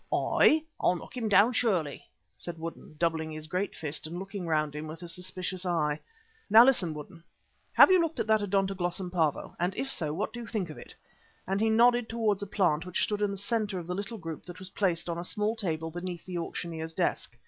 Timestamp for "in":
13.21-13.29